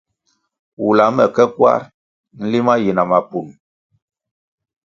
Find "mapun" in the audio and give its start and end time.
3.09-3.47